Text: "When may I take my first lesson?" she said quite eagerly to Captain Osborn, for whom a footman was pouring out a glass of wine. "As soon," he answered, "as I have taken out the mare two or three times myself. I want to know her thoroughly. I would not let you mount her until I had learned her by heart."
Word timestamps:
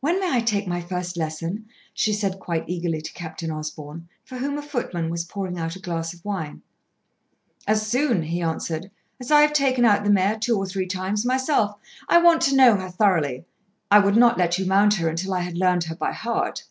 "When 0.00 0.18
may 0.18 0.28
I 0.32 0.40
take 0.40 0.66
my 0.66 0.80
first 0.80 1.16
lesson?" 1.16 1.66
she 1.94 2.12
said 2.12 2.40
quite 2.40 2.64
eagerly 2.66 3.00
to 3.02 3.12
Captain 3.12 3.52
Osborn, 3.52 4.08
for 4.24 4.38
whom 4.38 4.58
a 4.58 4.62
footman 4.62 5.10
was 5.10 5.24
pouring 5.24 5.60
out 5.60 5.76
a 5.76 5.78
glass 5.78 6.12
of 6.12 6.24
wine. 6.24 6.62
"As 7.68 7.86
soon," 7.86 8.22
he 8.24 8.42
answered, 8.42 8.90
"as 9.20 9.30
I 9.30 9.42
have 9.42 9.52
taken 9.52 9.84
out 9.84 10.02
the 10.02 10.10
mare 10.10 10.36
two 10.36 10.58
or 10.58 10.66
three 10.66 10.86
times 10.88 11.24
myself. 11.24 11.76
I 12.08 12.18
want 12.20 12.42
to 12.42 12.56
know 12.56 12.74
her 12.78 12.88
thoroughly. 12.90 13.44
I 13.92 14.00
would 14.00 14.16
not 14.16 14.36
let 14.38 14.58
you 14.58 14.66
mount 14.66 14.94
her 14.94 15.08
until 15.08 15.32
I 15.32 15.42
had 15.42 15.56
learned 15.56 15.84
her 15.84 15.94
by 15.94 16.14
heart." 16.14 16.64